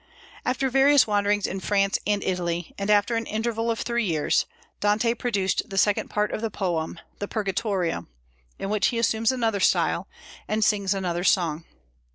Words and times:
After 0.47 0.67
various 0.71 1.05
wanderings 1.05 1.45
in 1.45 1.59
France 1.59 1.99
and 2.07 2.23
Italy, 2.23 2.73
and 2.75 2.89
after 2.89 3.15
an 3.15 3.27
interval 3.27 3.69
of 3.69 3.81
three 3.81 4.05
years, 4.05 4.47
Dante 4.79 5.13
produced 5.13 5.69
the 5.69 5.77
second 5.77 6.09
part 6.09 6.31
of 6.31 6.41
the 6.41 6.49
poem, 6.49 6.99
the 7.19 7.27
Purgatorio, 7.27 8.07
in 8.57 8.71
which 8.71 8.87
he 8.87 8.97
assumes 8.97 9.31
another 9.31 9.59
style, 9.59 10.07
and 10.47 10.65
sings 10.65 10.95
another 10.95 11.23
song. 11.23 11.65